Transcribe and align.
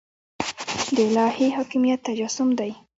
د 0.95 0.97
الهي 1.09 1.47
حاکمیت 1.57 1.99
تجسم 2.07 2.49
دی. 2.59 2.71